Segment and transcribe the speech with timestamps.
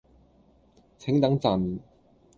[0.97, 1.77] 請等陣